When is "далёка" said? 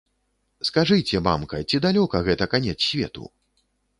1.85-2.23